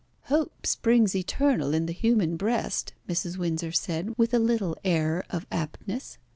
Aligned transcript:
"Hope 0.33 0.65
springs 0.65 1.15
eternal 1.15 1.75
in 1.75 1.85
the 1.85 1.93
human 1.93 2.35
breast," 2.35 2.93
Mrs. 3.07 3.37
Windsor 3.37 3.71
said, 3.71 4.17
with 4.17 4.33
a 4.33 4.39
little 4.39 4.75
air 4.83 5.23
of 5.29 5.45
aptness. 5.51 6.17